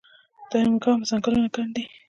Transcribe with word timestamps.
دانګام 0.51 0.99
ځنګلونه 1.09 1.49
ګڼ 1.55 1.67
دي؟ 1.75 1.83